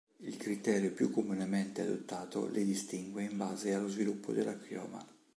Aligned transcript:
Il 0.21 0.35
criterio 0.35 0.91
più 0.93 1.11
comunemente 1.11 1.83
adottato 1.83 2.49
le 2.49 2.63
distingue 2.65 3.21
in 3.25 3.37
base 3.37 3.71
allo 3.75 3.87
sviluppo 3.87 4.33
della 4.33 4.57
chioma. 4.57 4.99